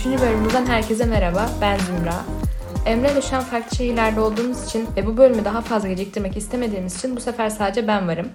Üçüncü 0.00 0.20
bölümümüzden 0.20 0.66
herkese 0.66 1.04
merhaba, 1.04 1.50
ben 1.60 1.78
Zümra. 1.78 2.24
Emre 2.86 3.12
ile 3.12 3.22
şu 3.22 3.36
an 3.36 3.42
farklı 3.42 3.76
şehirlerde 3.76 4.20
olduğumuz 4.20 4.64
için 4.64 4.88
ve 4.96 5.06
bu 5.06 5.16
bölümü 5.16 5.44
daha 5.44 5.60
fazla 5.60 5.88
geciktirmek 5.88 6.36
istemediğimiz 6.36 6.96
için 6.96 7.16
bu 7.16 7.20
sefer 7.20 7.50
sadece 7.50 7.86
ben 7.88 8.08
varım. 8.08 8.28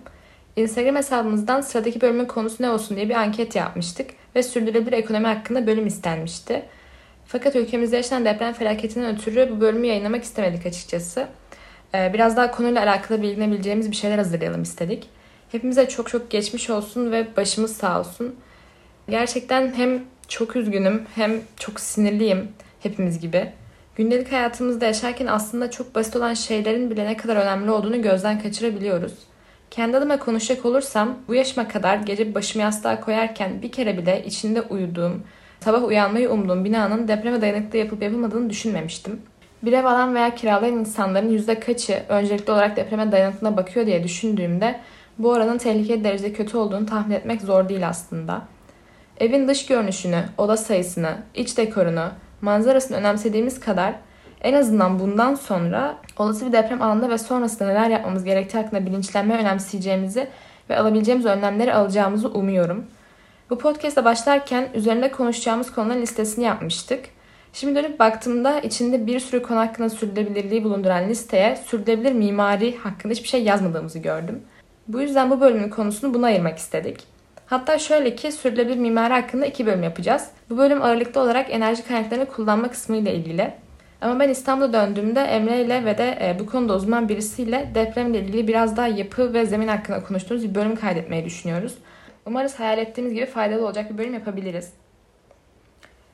Instagram 0.55 0.95
hesabımızdan 0.95 1.61
sıradaki 1.61 2.01
bölümün 2.01 2.25
konusu 2.25 2.63
ne 2.63 2.69
olsun 2.69 2.97
diye 2.97 3.09
bir 3.09 3.15
anket 3.15 3.55
yapmıştık 3.55 4.09
ve 4.35 4.43
sürdürülebilir 4.43 4.93
ekonomi 4.93 5.27
hakkında 5.27 5.67
bölüm 5.67 5.87
istenmişti. 5.87 6.65
Fakat 7.25 7.55
ülkemizde 7.55 7.95
yaşanan 7.95 8.25
deprem 8.25 8.53
felaketinden 8.53 9.15
ötürü 9.15 9.49
bu 9.55 9.61
bölümü 9.61 9.87
yayınlamak 9.87 10.23
istemedik 10.23 10.65
açıkçası. 10.65 11.27
Ee, 11.95 12.11
biraz 12.13 12.37
daha 12.37 12.51
konuyla 12.51 12.83
alakalı 12.83 13.21
bilgilenebileceğimiz 13.21 13.91
bir 13.91 13.95
şeyler 13.95 14.17
hazırlayalım 14.17 14.61
istedik. 14.61 15.09
Hepimize 15.51 15.89
çok 15.89 16.09
çok 16.09 16.29
geçmiş 16.29 16.69
olsun 16.69 17.11
ve 17.11 17.27
başımız 17.37 17.77
sağ 17.77 17.99
olsun. 17.99 18.35
Gerçekten 19.09 19.73
hem 19.73 20.03
çok 20.27 20.55
üzgünüm 20.55 21.03
hem 21.15 21.31
çok 21.59 21.79
sinirliyim 21.79 22.47
hepimiz 22.79 23.19
gibi. 23.19 23.51
Gündelik 23.95 24.31
hayatımızda 24.31 24.85
yaşarken 24.85 25.27
aslında 25.27 25.71
çok 25.71 25.95
basit 25.95 26.15
olan 26.15 26.33
şeylerin 26.33 26.89
bile 26.89 27.05
ne 27.05 27.17
kadar 27.17 27.35
önemli 27.35 27.71
olduğunu 27.71 28.01
gözden 28.01 28.41
kaçırabiliyoruz. 28.41 29.13
Kendi 29.71 29.97
adıma 29.97 30.19
konuşacak 30.19 30.65
olursam 30.65 31.17
bu 31.27 31.35
yaşıma 31.35 31.67
kadar 31.67 31.97
gece 31.97 32.35
başımı 32.35 32.63
yastığa 32.63 33.01
koyarken 33.01 33.61
bir 33.61 33.71
kere 33.71 33.97
bile 33.97 34.23
içinde 34.25 34.61
uyuduğum, 34.61 35.23
sabah 35.59 35.83
uyanmayı 35.83 36.29
umduğum 36.29 36.65
binanın 36.65 37.07
depreme 37.07 37.41
dayanıklı 37.41 37.77
yapıp 37.77 38.03
yapılmadığını 38.03 38.49
düşünmemiştim. 38.49 39.21
Bir 39.63 39.73
ev 39.73 39.85
alan 39.85 40.15
veya 40.15 40.35
kiralayan 40.35 40.79
insanların 40.79 41.29
yüzde 41.29 41.59
kaçı 41.59 42.03
öncelikli 42.09 42.51
olarak 42.51 42.77
depreme 42.77 43.11
dayanıklılığına 43.11 43.57
bakıyor 43.57 43.85
diye 43.85 44.03
düşündüğümde 44.03 44.79
bu 45.17 45.29
oranın 45.29 45.57
tehlikeli 45.57 46.03
derecede 46.03 46.33
kötü 46.33 46.57
olduğunu 46.57 46.85
tahmin 46.85 47.15
etmek 47.15 47.41
zor 47.41 47.69
değil 47.69 47.87
aslında. 47.87 48.41
Evin 49.19 49.47
dış 49.47 49.65
görünüşünü, 49.65 50.23
oda 50.37 50.57
sayısını, 50.57 51.17
iç 51.35 51.57
dekorunu, 51.57 52.09
manzarasını 52.41 52.97
önemsediğimiz 52.97 53.59
kadar 53.59 53.93
en 54.41 54.53
azından 54.53 54.99
bundan 54.99 55.35
sonra 55.35 55.97
olası 56.17 56.47
bir 56.47 56.51
deprem 56.51 56.81
alanında 56.81 57.09
ve 57.09 57.17
sonrasında 57.17 57.67
neler 57.67 57.89
yapmamız 57.89 58.23
gerektiği 58.23 58.57
hakkında 58.57 58.85
bilinçlenme 58.85 59.37
önemseyeceğimizi 59.37 60.27
ve 60.69 60.77
alabileceğimiz 60.77 61.25
önlemleri 61.25 61.73
alacağımızı 61.73 62.29
umuyorum. 62.29 62.85
Bu 63.49 63.57
podcast'a 63.57 64.05
başlarken 64.05 64.69
üzerinde 64.73 65.11
konuşacağımız 65.11 65.71
konuların 65.71 66.01
listesini 66.01 66.45
yapmıştık. 66.45 67.05
Şimdi 67.53 67.75
dönüp 67.75 67.99
baktığımda 67.99 68.59
içinde 68.59 69.07
bir 69.07 69.19
sürü 69.19 69.43
konu 69.43 69.59
hakkında 69.59 69.89
sürdürülebilirliği 69.89 70.63
bulunduran 70.63 71.09
listeye 71.09 71.55
sürdürülebilir 71.55 72.11
mimari 72.11 72.77
hakkında 72.77 73.13
hiçbir 73.13 73.27
şey 73.27 73.43
yazmadığımızı 73.43 73.99
gördüm. 73.99 74.41
Bu 74.87 75.01
yüzden 75.01 75.31
bu 75.31 75.41
bölümün 75.41 75.69
konusunu 75.69 76.13
buna 76.13 76.25
ayırmak 76.25 76.57
istedik. 76.57 77.14
Hatta 77.45 77.79
şöyle 77.79 78.15
ki 78.15 78.31
sürdürülebilir 78.31 78.77
mimari 78.77 79.13
hakkında 79.13 79.45
iki 79.45 79.65
bölüm 79.65 79.83
yapacağız. 79.83 80.29
Bu 80.49 80.57
bölüm 80.57 80.81
ağırlıklı 80.81 81.21
olarak 81.21 81.53
enerji 81.53 81.87
kaynaklarını 81.87 82.25
kullanma 82.25 82.71
kısmı 82.71 82.97
ile 82.97 83.15
ilgili. 83.15 83.53
Ama 84.01 84.19
ben 84.19 84.29
İstanbul'a 84.29 84.73
döndüğümde 84.73 85.21
Emre 85.21 85.61
ile 85.61 85.85
ve 85.85 85.97
de 85.97 86.17
e, 86.21 86.39
bu 86.39 86.45
konuda 86.45 86.75
uzman 86.75 87.09
birisiyle 87.09 87.71
depremle 87.75 88.19
ilgili 88.19 88.47
biraz 88.47 88.77
daha 88.77 88.87
yapı 88.87 89.33
ve 89.33 89.45
zemin 89.45 89.67
hakkında 89.67 90.03
konuştuğumuz 90.03 90.43
bir 90.43 90.55
bölüm 90.55 90.75
kaydetmeyi 90.75 91.25
düşünüyoruz. 91.25 91.77
Umarız 92.25 92.59
hayal 92.59 92.77
ettiğimiz 92.77 93.13
gibi 93.13 93.25
faydalı 93.25 93.65
olacak 93.65 93.93
bir 93.93 93.97
bölüm 93.97 94.13
yapabiliriz. 94.13 94.69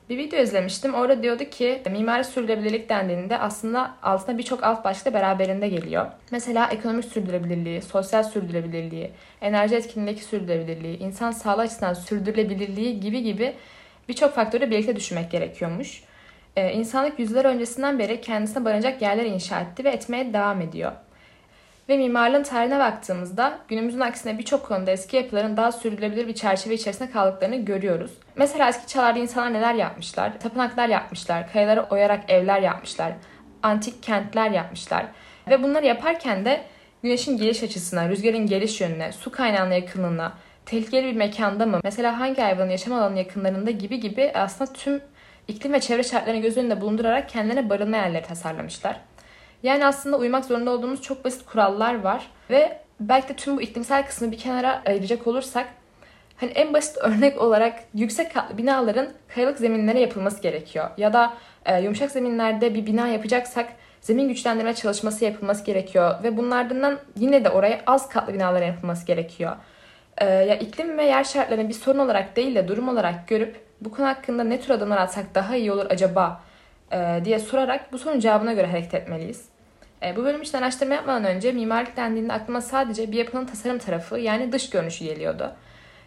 Bir 0.08 0.18
video 0.18 0.40
izlemiştim. 0.40 0.94
Orada 0.94 1.22
diyordu 1.22 1.44
ki 1.44 1.82
mimari 1.90 2.24
sürdürülebilirlik 2.24 2.88
dendiğinde 2.88 3.38
aslında 3.38 3.94
altına 4.02 4.38
birçok 4.38 4.64
alt 4.64 4.84
başlık 4.84 5.14
beraberinde 5.14 5.68
geliyor. 5.68 6.06
Mesela 6.30 6.68
ekonomik 6.70 7.04
sürdürülebilirliği, 7.04 7.82
sosyal 7.82 8.22
sürdürülebilirliği, 8.22 9.10
enerji 9.40 9.76
etkinliğindeki 9.76 10.24
sürdürülebilirliği, 10.24 10.98
insan 10.98 11.30
sağlığı 11.30 11.62
açısından 11.62 11.94
sürdürülebilirliği 11.94 13.00
gibi 13.00 13.22
gibi 13.22 13.54
birçok 14.08 14.34
faktörü 14.34 14.70
birlikte 14.70 14.96
düşünmek 14.96 15.30
gerekiyormuş. 15.30 16.02
Ee, 16.56 16.72
insanlık 16.72 17.18
yüzyıllar 17.18 17.44
öncesinden 17.44 17.98
beri 17.98 18.20
kendisine 18.20 18.64
barınacak 18.64 19.02
yerler 19.02 19.24
inşa 19.24 19.60
etti 19.60 19.84
ve 19.84 19.90
etmeye 19.90 20.32
devam 20.32 20.60
ediyor. 20.60 20.92
Ve 21.88 21.96
mimarlığın 21.96 22.42
tarihine 22.42 22.78
baktığımızda 22.78 23.58
günümüzün 23.68 24.00
aksine 24.00 24.38
birçok 24.38 24.66
konuda 24.66 24.90
eski 24.90 25.16
yapıların 25.16 25.56
daha 25.56 25.72
sürdürülebilir 25.72 26.26
bir 26.28 26.34
çerçeve 26.34 26.74
içerisinde 26.74 27.10
kaldıklarını 27.10 27.56
görüyoruz. 27.56 28.10
Mesela 28.36 28.68
eski 28.68 28.86
çağlarda 28.86 29.18
insanlar 29.18 29.52
neler 29.52 29.74
yapmışlar? 29.74 30.40
Tapınaklar 30.40 30.88
yapmışlar, 30.88 31.52
kayaları 31.52 31.82
oyarak 31.82 32.30
evler 32.30 32.60
yapmışlar, 32.60 33.12
antik 33.62 34.02
kentler 34.02 34.50
yapmışlar. 34.50 35.06
Ve 35.50 35.62
bunları 35.62 35.86
yaparken 35.86 36.44
de 36.44 36.64
güneşin 37.02 37.36
geliş 37.36 37.62
açısına, 37.62 38.08
rüzgarın 38.08 38.46
geliş 38.46 38.80
yönüne, 38.80 39.12
su 39.12 39.30
kaynağına 39.30 39.74
yakınlığına, 39.74 40.32
tehlikeli 40.66 41.06
bir 41.06 41.16
mekanda 41.16 41.66
mı, 41.66 41.80
mesela 41.84 42.20
hangi 42.20 42.42
hayvanın 42.42 42.70
yaşam 42.70 42.94
alanı 42.94 43.18
yakınlarında 43.18 43.70
gibi 43.70 44.00
gibi 44.00 44.32
aslında 44.34 44.72
tüm 44.72 45.00
iklim 45.48 45.72
ve 45.72 45.80
çevre 45.80 46.02
şartlarını 46.02 46.40
göz 46.40 46.56
önünde 46.56 46.80
bulundurarak 46.80 47.28
kendilerine 47.28 47.70
barınma 47.70 47.96
yerleri 47.96 48.22
tasarlamışlar. 48.22 49.00
Yani 49.62 49.86
aslında 49.86 50.16
uymak 50.16 50.44
zorunda 50.44 50.70
olduğumuz 50.70 51.02
çok 51.02 51.24
basit 51.24 51.46
kurallar 51.46 52.02
var 52.02 52.26
ve 52.50 52.78
belki 53.00 53.28
de 53.28 53.36
tüm 53.36 53.56
bu 53.56 53.62
iklimsel 53.62 54.06
kısmı 54.06 54.32
bir 54.32 54.38
kenara 54.38 54.82
ayıracak 54.86 55.26
olursak 55.26 55.68
hani 56.36 56.50
en 56.50 56.74
basit 56.74 56.98
örnek 56.98 57.40
olarak 57.40 57.78
yüksek 57.94 58.34
katlı 58.34 58.58
binaların 58.58 59.08
kayalık 59.34 59.58
zeminlere 59.58 60.00
yapılması 60.00 60.42
gerekiyor. 60.42 60.90
Ya 60.96 61.12
da 61.12 61.34
e, 61.66 61.80
yumuşak 61.80 62.10
zeminlerde 62.10 62.74
bir 62.74 62.86
bina 62.86 63.08
yapacaksak 63.08 63.68
zemin 64.00 64.28
güçlendirme 64.28 64.74
çalışması 64.74 65.24
yapılması 65.24 65.64
gerekiyor 65.64 66.22
ve 66.22 66.36
bunlardan 66.36 66.98
yine 67.16 67.44
de 67.44 67.50
oraya 67.50 67.80
az 67.86 68.08
katlı 68.08 68.34
binaların 68.34 68.66
yapılması 68.66 69.06
gerekiyor. 69.06 69.56
E, 70.18 70.26
ya 70.26 70.56
iklim 70.56 70.98
ve 70.98 71.04
yer 71.04 71.24
şartlarını 71.24 71.68
bir 71.68 71.74
sorun 71.74 71.98
olarak 71.98 72.36
değil 72.36 72.54
de 72.54 72.68
durum 72.68 72.88
olarak 72.88 73.28
görüp 73.28 73.60
bu 73.80 73.90
konu 73.90 74.06
hakkında 74.06 74.44
ne 74.44 74.60
tür 74.60 74.70
adımlar 74.70 74.98
atsak 74.98 75.34
daha 75.34 75.56
iyi 75.56 75.72
olur 75.72 75.86
acaba 75.90 76.40
e, 76.92 77.20
diye 77.24 77.38
sorarak 77.38 77.92
bu 77.92 77.98
sorunun 77.98 78.20
cevabına 78.20 78.52
göre 78.52 78.66
hareket 78.66 78.94
etmeliyiz. 78.94 79.51
E, 80.04 80.16
bu 80.16 80.24
bölüm 80.24 80.42
için 80.42 80.58
araştırma 80.58 80.94
yapmadan 80.94 81.24
önce 81.24 81.52
mimarlık 81.52 81.96
dendiğinde 81.96 82.32
aklıma 82.32 82.60
sadece 82.60 83.12
bir 83.12 83.16
yapının 83.16 83.46
tasarım 83.46 83.78
tarafı 83.78 84.18
yani 84.18 84.52
dış 84.52 84.70
görünüşü 84.70 85.04
geliyordu. 85.04 85.52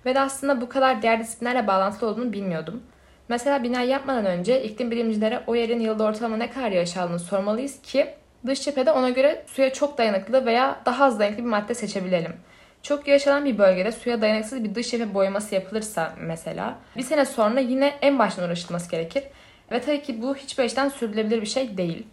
Ve 0.05 0.15
de 0.15 0.19
aslında 0.19 0.61
bu 0.61 0.69
kadar 0.69 1.01
diğer 1.01 1.19
disiplinlerle 1.19 1.67
bağlantılı 1.67 2.09
olduğunu 2.09 2.33
bilmiyordum. 2.33 2.83
Mesela 3.29 3.63
bina 3.63 3.81
yapmadan 3.81 4.25
önce 4.25 4.63
iklim 4.63 4.91
bilimcilere 4.91 5.43
o 5.47 5.55
yerin 5.55 5.79
yılda 5.79 6.03
ortalama 6.03 6.37
ne 6.37 6.49
kadar 6.49 6.71
yağış 6.71 6.97
aldığını 6.97 7.19
sormalıyız 7.19 7.81
ki 7.81 8.07
dış 8.45 8.61
cephede 8.61 8.91
ona 8.91 9.09
göre 9.09 9.43
suya 9.47 9.73
çok 9.73 9.97
dayanıklı 9.97 10.45
veya 10.45 10.79
daha 10.85 11.05
az 11.05 11.19
dayanıklı 11.19 11.43
bir 11.43 11.49
madde 11.49 11.73
seçebilelim. 11.73 12.33
Çok 12.83 13.07
yağış 13.07 13.27
alan 13.27 13.45
bir 13.45 13.57
bölgede 13.57 13.91
suya 13.91 14.21
dayanıksız 14.21 14.63
bir 14.63 14.75
dış 14.75 14.91
cephe 14.91 15.13
boyaması 15.13 15.55
yapılırsa 15.55 16.13
mesela 16.19 16.75
bir 16.97 17.03
sene 17.03 17.25
sonra 17.25 17.59
yine 17.59 17.93
en 18.01 18.19
baştan 18.19 18.45
uğraşılması 18.45 18.91
gerekir. 18.91 19.23
Ve 19.71 19.81
tabii 19.81 20.01
ki 20.01 20.21
bu 20.21 20.35
hiçbir 20.35 20.63
açıdan 20.63 20.89
sürdürülebilir 20.89 21.41
bir 21.41 21.47
şey 21.47 21.77
değil. 21.77 22.05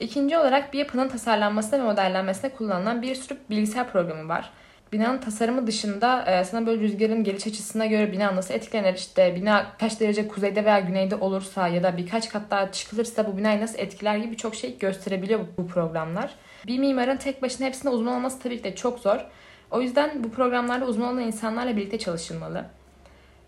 İkinci 0.00 0.38
olarak 0.38 0.72
bir 0.72 0.78
yapının 0.78 1.08
tasarlanmasında 1.08 1.78
ve 1.78 1.82
modellenmesinde 1.82 2.48
kullanılan 2.48 3.02
bir 3.02 3.14
sürü 3.14 3.38
bilgisayar 3.50 3.92
programı 3.92 4.28
var. 4.28 4.50
Binanın 4.92 5.18
tasarımı 5.18 5.66
dışında 5.66 6.24
e, 6.24 6.44
sana 6.44 6.66
böyle 6.66 6.80
rüzgarın 6.80 7.24
geliş 7.24 7.46
açısına 7.46 7.86
göre 7.86 8.12
bina 8.12 8.36
nasıl 8.36 8.54
etkilenir 8.54 8.94
işte 8.94 9.36
bina 9.36 9.66
kaç 9.80 10.00
derece 10.00 10.28
kuzeyde 10.28 10.64
veya 10.64 10.80
güneyde 10.80 11.16
olursa 11.16 11.68
ya 11.68 11.82
da 11.82 11.96
birkaç 11.96 12.28
kat 12.28 12.42
daha 12.50 12.72
çıkılırsa 12.72 13.26
bu 13.26 13.36
binayı 13.36 13.60
nasıl 13.60 13.78
etkiler 13.78 14.16
gibi 14.16 14.36
çok 14.36 14.54
şey 14.54 14.78
gösterebiliyor 14.78 15.40
bu, 15.40 15.62
bu 15.62 15.66
programlar. 15.66 16.34
Bir 16.66 16.78
mimarın 16.78 17.16
tek 17.16 17.42
başına 17.42 17.66
hepsinde 17.66 17.88
uzman 17.88 18.14
olması 18.14 18.40
tabii 18.40 18.58
ki 18.58 18.64
de 18.64 18.74
çok 18.74 18.98
zor. 18.98 19.26
O 19.70 19.80
yüzden 19.80 20.24
bu 20.24 20.30
programlarda 20.30 20.84
uzman 20.84 21.12
olan 21.12 21.22
insanlarla 21.22 21.76
birlikte 21.76 21.98
çalışılmalı. 21.98 22.64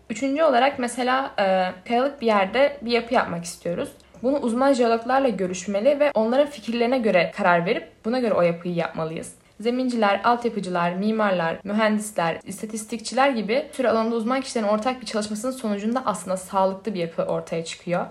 Üçüncü 0.09 0.43
olarak 0.43 0.79
mesela 0.79 1.31
e, 1.39 1.71
kayalık 1.87 2.21
bir 2.21 2.27
yerde 2.27 2.77
bir 2.81 2.91
yapı 2.91 3.13
yapmak 3.13 3.43
istiyoruz. 3.43 3.89
Bunu 4.23 4.37
uzman 4.37 4.73
jeologlarla 4.73 5.29
görüşmeli 5.29 5.99
ve 5.99 6.11
onların 6.13 6.47
fikirlerine 6.47 6.97
göre 6.97 7.31
karar 7.35 7.65
verip 7.65 7.87
buna 8.05 8.19
göre 8.19 8.33
o 8.33 8.41
yapıyı 8.41 8.75
yapmalıyız. 8.75 9.33
Zeminciler, 9.59 10.21
altyapıcılar, 10.23 10.91
mimarlar, 10.93 11.59
mühendisler, 11.63 12.39
istatistikçiler 12.43 13.29
gibi 13.29 13.65
tür 13.73 13.85
alanda 13.85 14.15
uzman 14.15 14.41
kişilerin 14.41 14.67
ortak 14.67 15.01
bir 15.01 15.05
çalışmasının 15.05 15.51
sonucunda 15.51 16.03
aslında 16.05 16.37
sağlıklı 16.37 16.93
bir 16.93 16.99
yapı 16.99 17.23
ortaya 17.23 17.65
çıkıyor. 17.65 18.05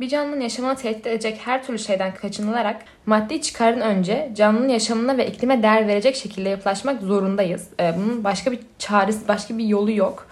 Bir 0.00 0.08
canlının 0.08 0.40
yaşamını 0.40 0.76
tehdit 0.76 1.06
edecek 1.06 1.40
her 1.44 1.64
türlü 1.64 1.78
şeyden 1.78 2.14
kaçınılarak 2.14 2.82
maddi 3.06 3.42
çıkarın 3.42 3.80
önce 3.80 4.32
canlının 4.34 4.68
yaşamına 4.68 5.16
ve 5.16 5.26
iklime 5.26 5.62
değer 5.62 5.88
verecek 5.88 6.16
şekilde 6.16 6.48
yapılaşmak 6.48 7.02
zorundayız. 7.02 7.68
Ee, 7.80 7.92
bunun 7.96 8.24
başka 8.24 8.52
bir 8.52 8.58
çaresi, 8.78 9.28
başka 9.28 9.58
bir 9.58 9.64
yolu 9.64 9.92
yok. 9.92 10.26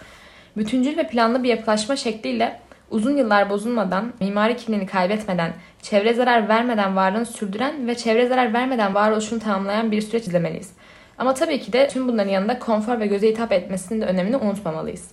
Bütüncül 0.57 0.97
ve 0.97 1.07
planlı 1.07 1.43
bir 1.43 1.49
yapılaşma 1.49 1.97
şekliyle 1.97 2.61
uzun 2.93 3.17
yıllar 3.17 3.51
bozulmadan, 3.51 4.13
mimari 4.21 4.57
kimliğini 4.57 4.87
kaybetmeden, 4.87 5.53
çevre 5.83 6.15
zarar 6.15 6.49
vermeden 6.49 6.97
varlığını 6.97 7.27
sürdüren 7.27 7.87
ve 7.87 7.95
çevre 7.95 8.27
zarar 8.27 8.53
vermeden 8.53 8.95
varoluşunu 8.95 9.41
tamamlayan 9.41 9.93
bir 9.93 10.01
süreç 10.01 10.27
izlemeliyiz. 10.27 10.71
Ama 11.19 11.35
tabii 11.35 11.61
ki 11.61 11.73
de 11.73 11.89
tüm 11.89 12.09
bunların 12.09 12.31
yanında 12.31 12.59
konfor 12.59 13.01
ve 13.01 13.07
göze 13.07 13.29
hitap 13.29 13.53
etmesinin 13.53 14.01
de 14.01 14.05
önemini 14.05 14.37
unutmamalıyız. 14.37 15.09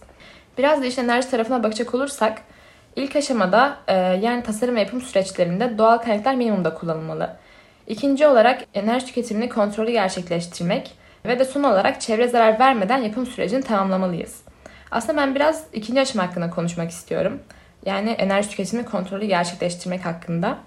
Biraz 0.58 0.82
da 0.82 0.86
işte 0.86 1.02
enerji 1.02 1.30
tarafına 1.30 1.64
bakacak 1.64 1.96
olursak, 1.96 2.42
ilk 2.96 3.16
aşamada 3.16 3.78
e, 3.88 3.96
yani 3.96 4.44
tasarım 4.44 4.76
ve 4.76 4.80
yapım 4.80 5.02
süreçlerinde 5.02 5.78
doğal 5.78 5.98
kaynaklar 5.98 6.36
minimumda 6.36 6.74
kullanılmalı. 6.74 7.36
İkinci 7.88 8.28
olarak 8.28 8.62
enerji 8.74 9.06
tüketimini 9.06 9.50
kontrollü 9.50 9.92
gerçekleştirmek 9.92 10.92
ve 11.26 11.40
de 11.40 11.46
son 11.46 11.64
olarak 11.64 12.02
çevre 12.02 12.28
zarar 12.28 12.60
vermeden 12.60 12.98
yapım 12.98 13.26
sürecini 13.26 13.62
tamamlamalıyız. 13.62 14.42
Aslında 14.92 15.22
ben 15.22 15.36
biraz 15.36 15.64
ikinci 15.74 16.02
aşama 16.02 16.28
hakkında 16.28 16.50
konuşmak 16.50 16.92
istiyorum. 16.92 17.40
Yani 17.86 18.10
enerji 18.10 18.50
tüketimi 18.50 18.86
kontrolü 18.86 19.26
gerçekleştirmek 19.26 20.06
hakkında. 20.06 20.58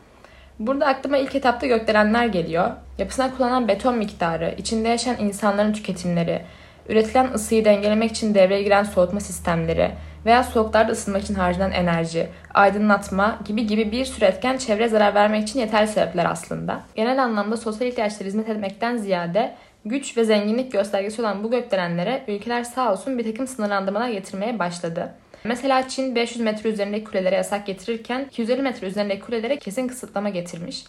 Burada 0.59 0.87
aklıma 0.87 1.17
ilk 1.17 1.35
etapta 1.35 1.67
gökdelenler 1.67 2.27
geliyor. 2.27 2.71
Yapısına 2.99 3.37
kullanılan 3.37 3.69
beton 3.69 3.99
miktarı, 3.99 4.55
içinde 4.59 4.89
yaşayan 4.89 5.17
insanların 5.19 5.73
tüketimleri, 5.73 6.43
üretilen 6.89 7.33
ısıyı 7.35 7.65
dengelemek 7.65 8.11
için 8.11 8.35
devreye 8.35 8.63
giren 8.63 8.85
soğutma 8.85 9.21
sistemleri 9.21 9.91
veya 10.27 10.45
soğuklarda 10.45 10.93
ısınmak 10.93 11.23
için 11.23 11.35
harcanan 11.35 11.73
enerji, 11.73 12.29
aydınlatma 12.55 13.39
gibi 13.45 13.67
gibi 13.67 13.93
bir 13.93 14.05
sürü 14.05 14.25
etken 14.25 14.57
çevreye 14.57 14.89
zarar 14.89 15.15
vermek 15.15 15.43
için 15.43 15.61
yeterli 15.61 15.89
sebepler 15.89 16.25
aslında. 16.25 16.81
Genel 16.95 17.23
anlamda 17.23 17.57
sosyal 17.57 17.91
ihtiyaçlara 17.91 18.25
hizmet 18.25 18.49
etmekten 18.49 18.97
ziyade 18.97 19.55
güç 19.85 20.17
ve 20.17 20.25
zenginlik 20.25 20.73
göstergesi 20.73 21.21
olan 21.23 21.45
bu 21.45 21.51
gökdelenlere 21.51 22.23
ülkeler 22.29 22.65
sağ 22.65 22.93
olsun 22.93 23.19
bir 23.19 23.25
takım 23.25 23.47
sınırlandırmalar 23.47 24.09
getirmeye 24.09 24.59
başladı. 24.59 25.13
Mesela 25.45 25.89
Çin 25.89 26.15
500 26.15 26.41
metre 26.41 26.69
üzerindeki 26.71 27.05
kulelere 27.05 27.35
yasak 27.35 27.67
getirirken 27.67 28.25
250 28.25 28.63
metre 28.63 28.87
üzerindeki 28.87 29.21
kulelere 29.21 29.59
kesin 29.59 29.89
kısıtlama 29.89 30.29
getirmiş. 30.29 30.85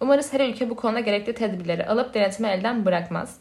Umarız 0.00 0.32
her 0.32 0.48
ülke 0.48 0.70
bu 0.70 0.76
konuda 0.76 1.00
gerekli 1.00 1.34
tedbirleri 1.34 1.86
alıp 1.86 2.14
denetimi 2.14 2.48
elden 2.48 2.84
bırakmaz. 2.84 3.38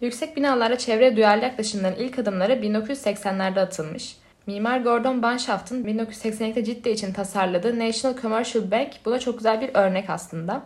Yüksek 0.00 0.36
binalara 0.36 0.78
çevreye 0.78 1.16
duyarlı 1.16 1.44
yaklaşımların 1.44 1.96
ilk 1.96 2.18
adımları 2.18 2.52
1980'lerde 2.52 3.60
atılmış. 3.60 4.16
Mimar 4.46 4.80
Gordon 4.80 5.22
Banshaft'ın 5.22 5.84
1982'de 5.84 6.64
Cidde 6.64 6.92
için 6.92 7.12
tasarladığı 7.12 7.78
National 7.78 8.20
Commercial 8.22 8.70
Bank 8.70 8.88
buna 9.04 9.18
çok 9.18 9.38
güzel 9.38 9.60
bir 9.60 9.70
örnek 9.74 10.10
aslında. 10.10 10.62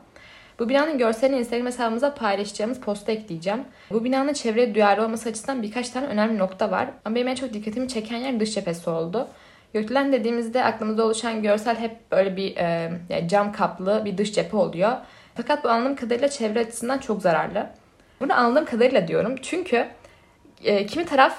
Bu 0.58 0.68
binanın 0.68 0.98
görselini 0.98 1.38
Instagram 1.38 1.66
hesabımıza 1.66 2.14
paylaşacağımız 2.14 2.80
posta 2.80 3.12
ekleyeceğim. 3.12 3.64
Bu 3.90 4.04
binanın 4.04 4.32
çevreye 4.32 4.74
duyarlı 4.74 5.04
olması 5.04 5.28
açısından 5.28 5.62
birkaç 5.62 5.90
tane 5.90 6.06
önemli 6.06 6.38
nokta 6.38 6.70
var. 6.70 6.88
Ama 7.04 7.14
benim 7.14 7.28
en 7.28 7.34
çok 7.34 7.52
dikkatimi 7.52 7.88
çeken 7.88 8.16
yer 8.16 8.40
dış 8.40 8.54
cephesi 8.54 8.90
oldu. 8.90 9.28
Gökdelen 9.74 10.12
dediğimizde 10.12 10.64
aklımızda 10.64 11.04
oluşan 11.04 11.42
görsel 11.42 11.76
hep 11.76 12.12
böyle 12.12 12.36
bir 12.36 12.56
e, 12.56 12.92
yani 13.08 13.28
cam 13.28 13.52
kaplı 13.52 14.02
bir 14.04 14.18
dış 14.18 14.32
cephe 14.32 14.56
oluyor. 14.56 14.92
Fakat 15.34 15.64
bu 15.64 15.68
anladığım 15.68 15.96
kadarıyla 15.96 16.28
çevre 16.28 16.60
açısından 16.60 16.98
çok 16.98 17.22
zararlı. 17.22 17.66
Bunu 18.20 18.34
anladığım 18.34 18.64
kadarıyla 18.64 19.08
diyorum. 19.08 19.36
Çünkü 19.42 19.86
e, 20.64 20.86
kimi 20.86 21.04
taraf 21.04 21.38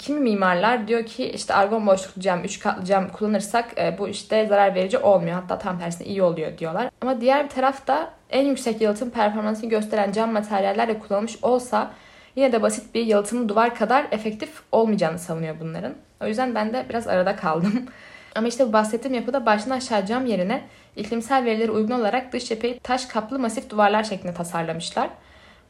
kimi 0.00 0.20
mimarlar 0.20 0.88
diyor 0.88 1.06
ki 1.06 1.30
işte 1.30 1.54
argon 1.54 1.86
boşluklu 1.86 2.22
cam, 2.22 2.44
üç 2.44 2.58
katlı 2.58 2.84
cam 2.84 3.08
kullanırsak 3.08 3.78
e, 3.78 3.98
bu 3.98 4.08
işte 4.08 4.46
zarar 4.46 4.74
verici 4.74 4.98
olmuyor. 4.98 5.34
Hatta 5.34 5.58
tam 5.58 5.78
tersine 5.78 6.06
iyi 6.06 6.22
oluyor 6.22 6.58
diyorlar. 6.58 6.90
Ama 7.00 7.20
diğer 7.20 7.44
bir 7.44 7.48
tarafta 7.48 8.10
en 8.30 8.46
yüksek 8.46 8.80
yalıtım 8.80 9.10
performansını 9.10 9.70
gösteren 9.70 10.12
cam 10.12 10.32
materyallerle 10.32 10.98
kullanılmış 10.98 11.38
olsa 11.42 11.90
yine 12.36 12.52
de 12.52 12.62
basit 12.62 12.94
bir 12.94 13.06
yalıtımlı 13.06 13.48
duvar 13.48 13.74
kadar 13.74 14.06
efektif 14.10 14.62
olmayacağını 14.72 15.18
savunuyor 15.18 15.60
bunların. 15.60 15.94
O 16.22 16.26
yüzden 16.26 16.54
ben 16.54 16.72
de 16.72 16.86
biraz 16.88 17.08
arada 17.08 17.36
kaldım. 17.36 17.86
Ama 18.34 18.48
işte 18.48 18.68
bu 18.68 18.72
bahsettiğim 18.72 19.14
yapıda 19.14 19.46
baştan 19.46 19.70
aşağı 19.70 20.06
cam 20.06 20.26
yerine 20.26 20.62
iklimsel 20.96 21.44
verilere 21.44 21.70
uygun 21.70 22.00
olarak 22.00 22.32
dış 22.32 22.48
cepheyi 22.48 22.78
taş 22.78 23.06
kaplı 23.06 23.38
masif 23.38 23.70
duvarlar 23.70 24.04
şeklinde 24.04 24.34
tasarlamışlar. 24.34 25.10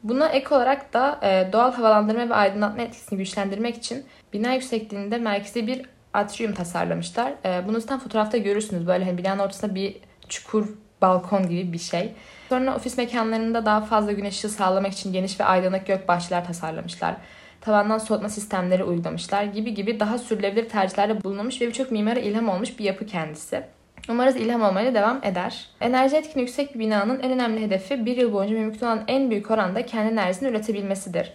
Buna 0.03 0.29
ek 0.29 0.55
olarak 0.55 0.93
da 0.93 1.19
e, 1.23 1.53
doğal 1.53 1.73
havalandırma 1.73 2.29
ve 2.29 2.33
aydınlatma 2.33 2.81
etkisini 2.81 3.17
güçlendirmek 3.17 3.77
için 3.77 4.05
bina 4.33 4.53
yüksekliğinde 4.53 5.17
merkezi 5.17 5.67
bir 5.67 5.85
atrium 6.13 6.53
tasarlamışlar. 6.53 7.33
E, 7.45 7.67
bunu 7.67 7.79
zaten 7.79 7.99
fotoğrafta 7.99 8.37
görürsünüz. 8.37 8.87
Böyle 8.87 9.05
hani 9.05 9.17
binanın 9.17 9.39
ortasında 9.39 9.75
bir 9.75 9.95
çukur 10.29 10.67
balkon 11.01 11.49
gibi 11.49 11.73
bir 11.73 11.77
şey. 11.77 12.13
Sonra 12.49 12.75
ofis 12.75 12.97
mekanlarında 12.97 13.65
daha 13.65 13.81
fazla 13.81 14.11
güneş 14.11 14.37
ışığı 14.37 14.49
sağlamak 14.49 14.93
için 14.93 15.13
geniş 15.13 15.39
ve 15.39 15.43
aydınlık 15.43 15.87
gök 15.87 16.07
bahçeler 16.07 16.45
tasarlamışlar. 16.45 17.15
Tavandan 17.61 17.97
soğutma 17.97 18.29
sistemleri 18.29 18.83
uygulamışlar 18.83 19.43
gibi 19.43 19.73
gibi 19.73 19.99
daha 19.99 20.17
sürülebilir 20.17 20.69
tercihlerde 20.69 21.23
bulunmuş 21.23 21.61
ve 21.61 21.67
birçok 21.67 21.91
mimara 21.91 22.19
ilham 22.19 22.49
olmuş 22.49 22.79
bir 22.79 22.83
yapı 22.83 23.05
kendisi. 23.05 23.63
Umarız 24.09 24.35
ilham 24.35 24.61
olmaya 24.61 24.93
devam 24.93 25.19
eder. 25.23 25.69
Enerji 25.81 26.15
etkin 26.15 26.39
yüksek 26.39 26.73
bir 26.73 26.79
binanın 26.79 27.19
en 27.19 27.31
önemli 27.31 27.61
hedefi 27.61 28.05
bir 28.05 28.17
yıl 28.17 28.33
boyunca 28.33 28.55
mümkün 28.55 28.85
olan 28.85 29.03
en 29.07 29.29
büyük 29.29 29.51
oranda 29.51 29.85
kendi 29.85 30.11
enerjisini 30.11 30.49
üretebilmesidir. 30.49 31.33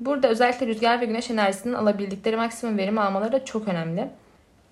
Burada 0.00 0.28
özellikle 0.28 0.66
rüzgar 0.66 1.00
ve 1.00 1.04
güneş 1.04 1.30
enerjisinin 1.30 1.74
alabildikleri 1.74 2.36
maksimum 2.36 2.78
verimi 2.78 3.00
almaları 3.00 3.32
da 3.32 3.44
çok 3.44 3.68
önemli. 3.68 4.08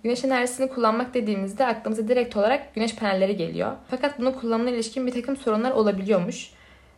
Güneş 0.03 0.25
enerjisini 0.25 0.69
kullanmak 0.69 1.15
dediğimizde 1.15 1.67
aklımıza 1.67 2.09
direkt 2.09 2.37
olarak 2.37 2.75
güneş 2.75 2.95
panelleri 2.95 3.37
geliyor. 3.37 3.73
Fakat 3.91 4.19
bunun 4.19 4.33
kullanımına 4.33 4.71
ilişkin 4.71 5.07
bir 5.07 5.13
takım 5.13 5.37
sorunlar 5.37 5.71
olabiliyormuş. 5.71 6.51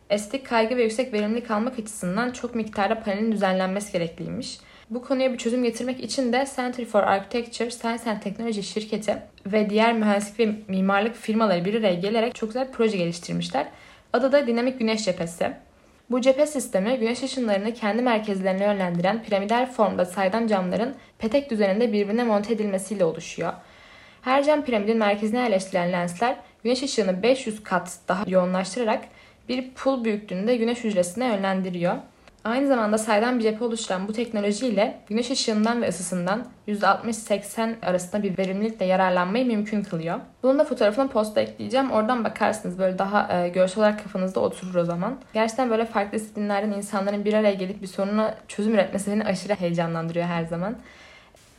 Estetik 0.09 0.47
kaygı 0.47 0.77
ve 0.77 0.83
yüksek 0.83 1.13
verimlilik 1.13 1.51
almak 1.51 1.79
açısından 1.79 2.31
çok 2.31 2.55
miktarda 2.55 2.99
panelin 2.99 3.31
düzenlenmesi 3.31 3.91
gerekliymiş. 3.91 4.59
Bu 4.91 5.01
konuya 5.01 5.33
bir 5.33 5.37
çözüm 5.37 5.63
getirmek 5.63 6.03
için 6.03 6.33
de 6.33 6.47
Center 6.55 6.85
for 6.85 7.03
Architecture, 7.03 7.71
Science 7.71 8.11
and 8.11 8.21
Technology 8.21 8.61
şirketi 8.61 9.17
ve 9.45 9.69
diğer 9.69 9.93
mühendislik 9.93 10.39
ve 10.39 10.53
mimarlık 10.67 11.15
firmaları 11.15 11.65
bir 11.65 11.73
araya 11.73 11.93
gelerek 11.93 12.35
çok 12.35 12.49
güzel 12.49 12.67
bir 12.67 12.71
proje 12.71 12.97
geliştirmişler. 12.97 13.67
Adı 14.13 14.31
da 14.31 14.47
dinamik 14.47 14.79
güneş 14.79 15.05
cephesi. 15.05 15.51
Bu 16.09 16.21
cephe 16.21 16.45
sistemi 16.47 16.97
güneş 16.99 17.23
ışınlarını 17.23 17.73
kendi 17.73 18.01
merkezlerine 18.01 18.63
yönlendiren 18.63 19.23
piramidal 19.23 19.65
formda 19.65 20.05
saydam 20.05 20.47
camların 20.47 20.95
petek 21.17 21.49
düzeninde 21.51 21.93
birbirine 21.93 22.23
monte 22.23 22.53
edilmesiyle 22.53 23.05
oluşuyor. 23.05 23.53
Her 24.21 24.43
cam 24.43 24.65
piramidin 24.65 24.97
merkezine 24.97 25.39
yerleştirilen 25.39 25.91
lensler 25.91 26.35
güneş 26.63 26.83
ışığını 26.83 27.23
500 27.23 27.63
kat 27.63 27.97
daha 28.07 28.23
yoğunlaştırarak 28.27 29.03
bir 29.49 29.71
pul 29.71 30.03
büyüklüğünde 30.03 30.55
güneş 30.55 30.83
hücresine 30.83 31.27
yönlendiriyor. 31.27 31.95
Aynı 32.43 32.67
zamanda 32.67 32.97
saydam 32.97 33.39
bir 33.39 33.43
cephe 33.43 33.65
oluşturan 33.65 34.07
bu 34.07 34.13
teknolojiyle 34.13 35.01
güneş 35.09 35.31
ışığından 35.31 35.81
ve 35.81 35.87
ısısından 35.87 36.45
%60-80 36.67 37.73
arasında 37.81 38.23
bir 38.23 38.37
verimlilikle 38.37 38.85
yararlanmayı 38.85 39.45
mümkün 39.45 39.83
kılıyor. 39.83 40.19
Bunun 40.43 40.59
da 40.59 40.63
fotoğrafını 40.63 41.07
posta 41.07 41.41
ekleyeceğim. 41.41 41.91
Oradan 41.91 42.23
bakarsınız. 42.23 42.79
Böyle 42.79 42.99
daha 42.99 43.43
e, 43.43 43.49
görsel 43.49 43.77
olarak 43.77 44.03
kafanızda 44.03 44.39
oturur 44.39 44.75
o 44.75 44.85
zaman. 44.85 45.17
Gerçekten 45.33 45.69
böyle 45.69 45.85
farklı 45.85 46.19
disiplinlerden 46.19 46.71
insanların 46.71 47.25
bir 47.25 47.33
araya 47.33 47.53
gelip 47.53 47.81
bir 47.81 47.87
soruna 47.87 48.35
çözüm 48.47 48.73
üretmesi 48.73 49.11
beni 49.11 49.23
aşırı 49.23 49.53
heyecanlandırıyor 49.53 50.25
her 50.25 50.43
zaman. 50.43 50.75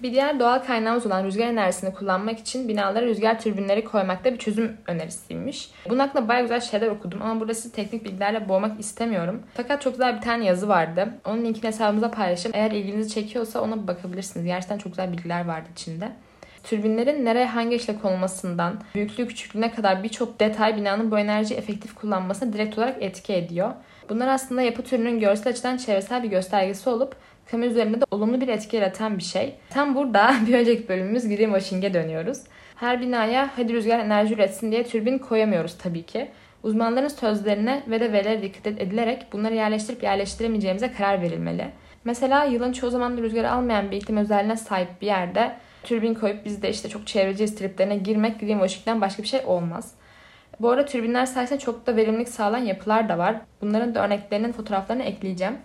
Bir 0.02 0.12
diğer 0.12 0.40
doğal 0.40 0.58
kaynağımız 0.58 1.06
olan 1.06 1.25
rüzgar 1.25 1.46
enerjisini 1.46 1.94
kullanmak 1.94 2.38
için 2.38 2.69
binalara 2.69 3.06
rüzgar 3.06 3.40
türbinleri 3.40 3.84
koymakta 3.84 4.32
bir 4.32 4.38
çözüm 4.38 4.76
önerisiymiş. 4.87 5.70
Bunun 5.88 5.99
hakkında 5.99 6.28
bayağı 6.28 6.43
güzel 6.43 6.60
şeyler 6.60 6.88
okudum 6.88 7.22
ama 7.22 7.40
burada 7.40 7.54
sizi 7.54 7.72
teknik 7.72 8.04
bilgilerle 8.04 8.49
boğmak 8.49 8.81
istemiyorum. 8.81 9.43
Fakat 9.54 9.82
çok 9.82 9.93
güzel 9.93 10.16
bir 10.16 10.20
tane 10.20 10.44
yazı 10.44 10.68
vardı. 10.68 11.09
Onun 11.25 11.44
linkini 11.44 11.64
hesabımıza 11.64 12.11
paylaşayım. 12.11 12.56
Eğer 12.56 12.71
ilginizi 12.71 13.14
çekiyorsa 13.14 13.61
ona 13.61 13.87
bakabilirsiniz. 13.87 14.47
Gerçekten 14.47 14.78
çok 14.78 14.92
güzel 14.92 15.12
bilgiler 15.12 15.44
vardı 15.44 15.68
içinde. 15.73 16.12
Türbinlerin 16.64 17.25
nereye 17.25 17.47
hangi 17.47 17.76
işle 17.76 17.99
konulmasından, 17.99 18.80
büyüklüğü 18.94 19.28
küçüklüğüne 19.28 19.71
kadar 19.71 20.02
birçok 20.02 20.40
detay 20.40 20.76
binanın 20.76 21.11
bu 21.11 21.18
enerjiyi 21.18 21.59
efektif 21.59 21.94
kullanmasına 21.94 22.52
direkt 22.52 22.78
olarak 22.78 23.02
etki 23.02 23.32
ediyor. 23.32 23.71
Bunlar 24.09 24.28
aslında 24.28 24.62
yapı 24.62 24.82
türünün 24.82 25.21
görsel 25.21 25.52
açıdan 25.52 25.76
çevresel 25.76 26.23
bir 26.23 26.28
göstergesi 26.28 26.90
olup 26.90 27.16
kamu 27.50 27.64
üzerinde 27.64 28.00
de 28.00 28.04
olumlu 28.11 28.40
bir 28.40 28.49
etki 28.49 28.76
yaratan 28.76 29.18
bir 29.18 29.22
şey. 29.22 29.54
Tam 29.70 29.94
burada 29.94 30.34
bir 30.46 30.54
önceki 30.54 30.88
bölümümüz 30.88 31.28
greenwashing'e 31.28 31.94
dönüyoruz. 31.94 32.38
Her 32.76 33.00
binaya 33.00 33.50
hadi 33.56 33.72
rüzgar 33.72 33.99
enerji 33.99 34.34
üretsin 34.34 34.72
diye 34.72 34.84
türbin 34.84 35.18
koyamıyoruz 35.18 35.78
tabii 35.78 36.02
ki. 36.02 36.28
Uzmanların 36.62 37.08
sözlerine 37.08 37.82
ve 37.90 38.00
de 38.00 38.12
verilere 38.12 38.42
dikkat 38.42 38.66
edilerek 38.66 39.26
bunları 39.32 39.54
yerleştirip 39.54 40.02
yerleştiremeyeceğimize 40.02 40.92
karar 40.92 41.22
verilmeli. 41.22 41.66
Mesela 42.04 42.44
yılın 42.44 42.72
çoğu 42.72 42.90
zaman 42.90 43.16
rüzgar 43.16 43.44
almayan 43.44 43.90
bir 43.90 43.96
iklim 43.96 44.16
özelliğine 44.16 44.56
sahip 44.56 44.88
bir 45.00 45.06
yerde 45.06 45.56
türbin 45.82 46.14
koyup 46.14 46.44
bizde 46.44 46.70
işte 46.70 46.88
çok 46.88 47.06
çevreci 47.06 47.54
triplerine 47.54 47.96
girmek 47.96 48.40
greenwashing'den 48.40 49.00
başka 49.00 49.22
bir 49.22 49.28
şey 49.28 49.40
olmaz. 49.46 49.94
Bu 50.61 50.70
arada 50.70 50.84
türbinler 50.84 51.26
sayesinde 51.26 51.58
çok 51.58 51.87
da 51.87 51.96
verimlilik 51.96 52.28
sağlayan 52.28 52.64
yapılar 52.64 53.08
da 53.08 53.18
var. 53.18 53.37
Bunların 53.61 53.94
da 53.94 54.06
örneklerinin 54.06 54.52
fotoğraflarını 54.52 55.02
ekleyeceğim. 55.02 55.56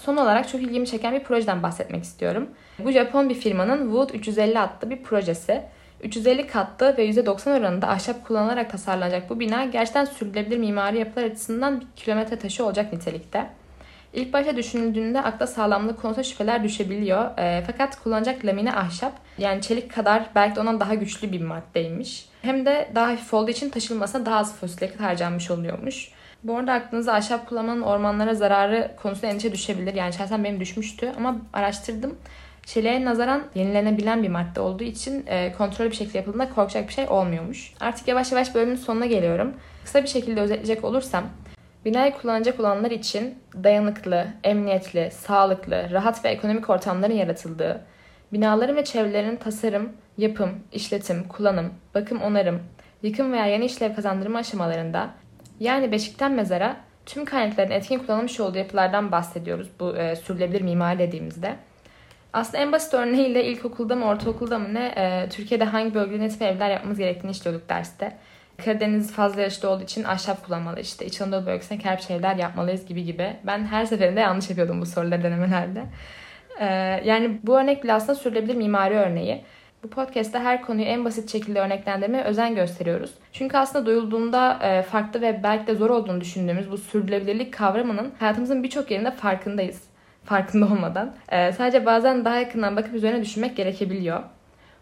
Son 0.00 0.16
olarak 0.16 0.48
çok 0.48 0.62
ilgimi 0.62 0.86
çeken 0.86 1.14
bir 1.14 1.20
projeden 1.24 1.62
bahsetmek 1.62 2.04
istiyorum. 2.04 2.48
Bu 2.78 2.90
Japon 2.90 3.28
bir 3.28 3.34
firmanın 3.34 3.82
Wood 3.82 4.10
350 4.10 4.58
adlı 4.58 4.90
bir 4.90 5.02
projesi. 5.02 5.62
350 6.02 6.46
katlı 6.46 6.96
ve 6.96 7.10
%90 7.10 7.58
oranında 7.58 7.88
ahşap 7.88 8.26
kullanılarak 8.26 8.70
tasarlanacak 8.70 9.30
bu 9.30 9.40
bina 9.40 9.64
gerçekten 9.64 10.04
sürdürülebilir 10.04 10.58
mimari 10.58 10.98
yapılar 10.98 11.24
açısından 11.24 11.80
bir 11.80 11.86
kilometre 11.96 12.38
taşı 12.38 12.64
olacak 12.64 12.92
nitelikte. 12.92 13.46
İlk 14.12 14.32
başta 14.32 14.56
düşünüldüğünde 14.56 15.22
akla 15.22 15.46
sağlamlık 15.46 16.02
konusunda 16.02 16.24
şüpheler 16.24 16.64
düşebiliyor. 16.64 17.38
E, 17.38 17.64
fakat 17.66 18.02
kullanacak 18.02 18.44
lamine 18.44 18.74
ahşap 18.74 19.12
yani 19.38 19.62
çelik 19.62 19.94
kadar 19.94 20.22
belki 20.34 20.56
de 20.56 20.60
ondan 20.60 20.80
daha 20.80 20.94
güçlü 20.94 21.32
bir 21.32 21.40
maddeymiş. 21.40 22.27
Hem 22.42 22.66
de 22.66 22.90
daha 22.94 23.08
hafif 23.08 23.34
olduğu 23.34 23.50
için 23.50 23.70
taşınmasına 23.70 24.26
daha 24.26 24.38
az 24.38 24.56
fosil 24.56 24.82
yakıt 24.82 25.00
harcanmış 25.00 25.50
oluyormuş. 25.50 26.08
Bu 26.44 26.56
arada 26.56 26.72
aklınıza 26.72 27.12
ahşap 27.12 27.48
kullanmanın 27.48 27.82
ormanlara 27.82 28.34
zararı 28.34 28.90
konusunda 29.02 29.26
endişe 29.26 29.52
düşebilir. 29.52 29.94
Yani 29.94 30.12
şahsen 30.12 30.44
benim 30.44 30.60
düşmüştü 30.60 31.12
ama 31.16 31.36
araştırdım. 31.52 32.18
Çeliğe 32.66 33.04
nazaran 33.04 33.42
yenilenebilen 33.54 34.22
bir 34.22 34.28
madde 34.28 34.60
olduğu 34.60 34.84
için 34.84 35.26
e, 35.26 35.52
kontrollü 35.52 35.90
bir 35.90 35.96
şekilde 35.96 36.18
yapıldığında 36.18 36.50
korkacak 36.50 36.88
bir 36.88 36.92
şey 36.92 37.08
olmuyormuş. 37.08 37.72
Artık 37.80 38.08
yavaş 38.08 38.32
yavaş 38.32 38.54
bölümün 38.54 38.76
sonuna 38.76 39.06
geliyorum. 39.06 39.54
Kısa 39.84 40.02
bir 40.02 40.08
şekilde 40.08 40.40
özetleyecek 40.40 40.84
olursam, 40.84 41.24
binayı 41.84 42.12
kullanacak 42.12 42.60
olanlar 42.60 42.90
için 42.90 43.38
dayanıklı, 43.64 44.26
emniyetli, 44.44 45.10
sağlıklı, 45.10 45.90
rahat 45.90 46.24
ve 46.24 46.28
ekonomik 46.28 46.70
ortamların 46.70 47.14
yaratıldığı, 47.14 47.80
binaların 48.32 48.76
ve 48.76 48.84
çevrelerinin 48.84 49.36
tasarım, 49.36 49.92
yapım, 50.18 50.50
işletim, 50.72 51.28
kullanım, 51.28 51.74
bakım 51.94 52.22
onarım, 52.22 52.62
yıkım 53.02 53.32
veya 53.32 53.46
yeni 53.46 53.64
işlev 53.64 53.94
kazandırma 53.94 54.38
aşamalarında 54.38 55.10
yani 55.60 55.92
beşikten 55.92 56.32
mezara 56.32 56.76
tüm 57.06 57.24
kaynakların 57.24 57.70
etkin 57.70 57.98
kullanılmış 57.98 58.40
olduğu 58.40 58.58
yapılardan 58.58 59.12
bahsediyoruz 59.12 59.68
bu 59.80 59.96
e, 59.96 60.16
sürülebilir 60.16 60.60
mimari 60.60 60.98
dediğimizde. 60.98 61.56
Aslında 62.32 62.58
en 62.58 62.72
basit 62.72 62.94
örneğiyle 62.94 63.44
ilkokulda 63.44 63.96
mı 63.96 64.06
ortaokulda 64.06 64.58
mı 64.58 64.74
ne 64.74 64.86
e, 64.96 65.28
Türkiye'de 65.28 65.64
hangi 65.64 65.94
bölgede 65.94 66.20
ne 66.20 66.28
tip 66.28 66.42
evler 66.42 66.70
yapmamız 66.70 66.98
gerektiğini 66.98 67.30
işliyorduk 67.30 67.68
derste. 67.68 68.16
Karadeniz 68.64 69.12
fazla 69.12 69.40
yaşlı 69.40 69.70
olduğu 69.70 69.82
için 69.82 70.04
ahşap 70.04 70.46
kullanmalı 70.46 70.80
işte. 70.80 71.06
İç 71.06 71.20
Anadolu 71.20 71.46
bölgesine 71.46 71.78
kerpiç 71.78 72.10
evler 72.10 72.36
yapmalıyız 72.36 72.86
gibi 72.86 73.04
gibi. 73.04 73.36
Ben 73.46 73.64
her 73.66 73.84
seferinde 73.84 74.20
yanlış 74.20 74.50
yapıyordum 74.50 74.80
bu 74.80 74.86
soruları 74.86 75.22
denemelerde. 75.22 75.84
E, 76.58 76.66
yani 77.04 77.38
bu 77.42 77.58
örnek 77.58 77.84
bile 77.84 77.92
aslında 77.92 78.14
sürülebilir 78.14 78.54
mimari 78.54 78.94
örneği. 78.94 79.42
Bu 79.82 79.88
podcast'te 79.90 80.38
her 80.38 80.62
konuyu 80.62 80.86
en 80.86 81.04
basit 81.04 81.32
şekilde 81.32 81.60
örneklendirmeye 81.60 82.24
özen 82.24 82.54
gösteriyoruz. 82.54 83.10
Çünkü 83.32 83.56
aslında 83.56 83.86
duyulduğunda 83.86 84.58
e, 84.62 84.82
farklı 84.82 85.20
ve 85.20 85.40
belki 85.42 85.66
de 85.66 85.74
zor 85.74 85.90
olduğunu 85.90 86.20
düşündüğümüz 86.20 86.70
bu 86.70 86.78
sürdürülebilirlik 86.78 87.54
kavramının 87.54 88.12
hayatımızın 88.18 88.62
birçok 88.62 88.90
yerinde 88.90 89.10
farkındayız. 89.10 89.82
Farkında 90.24 90.66
olmadan. 90.66 91.14
E, 91.28 91.52
sadece 91.52 91.86
bazen 91.86 92.24
daha 92.24 92.36
yakından 92.36 92.76
bakıp 92.76 92.94
üzerine 92.94 93.22
düşünmek 93.22 93.56
gerekebiliyor. 93.56 94.22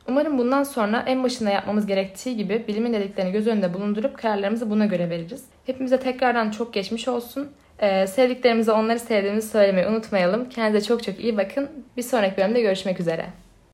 Umarım 0.08 0.38
bundan 0.38 0.62
sonra 0.62 1.04
en 1.06 1.24
başında 1.24 1.50
yapmamız 1.50 1.86
gerektiği 1.86 2.36
gibi 2.36 2.64
bilimin 2.68 2.92
dediklerini 2.92 3.32
göz 3.32 3.46
önünde 3.46 3.74
bulundurup 3.74 4.18
kararlarımızı 4.18 4.70
buna 4.70 4.86
göre 4.86 5.10
veririz. 5.10 5.44
Hepimize 5.66 6.00
tekrardan 6.00 6.50
çok 6.50 6.74
geçmiş 6.74 7.08
olsun. 7.08 7.48
Ee, 7.80 8.06
sevdiklerimize 8.06 8.72
onları 8.72 8.98
sevdiğimizi 8.98 9.48
söylemeyi 9.48 9.86
unutmayalım. 9.86 10.48
Kendinize 10.48 10.86
çok 10.86 11.02
çok 11.02 11.20
iyi 11.20 11.36
bakın. 11.36 11.70
Bir 11.96 12.02
sonraki 12.02 12.36
bölümde 12.36 12.60
görüşmek 12.60 13.00
üzere. 13.00 13.26